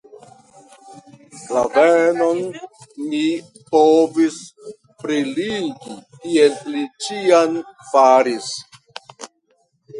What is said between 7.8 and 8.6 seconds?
faris.